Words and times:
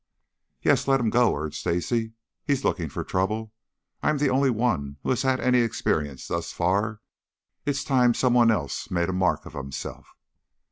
"Yes, 0.63 0.87
let 0.87 0.99
him 0.99 1.11
go," 1.11 1.35
urged 1.35 1.57
Stacy. 1.59 2.13
"He's 2.43 2.63
looking 2.63 2.89
for 2.89 3.03
trouble. 3.03 3.53
I'm 4.01 4.17
the 4.17 4.31
only 4.31 4.49
one 4.49 4.97
who 5.03 5.11
has 5.11 5.21
had 5.21 5.39
any 5.39 5.59
experience 5.59 6.27
thus 6.27 6.51
far. 6.51 7.01
It's 7.67 7.83
time 7.83 8.15
some 8.15 8.33
one 8.33 8.49
else 8.49 8.89
made 8.89 9.09
a 9.09 9.13
mark 9.13 9.45
of 9.45 9.53
himself." 9.53 10.15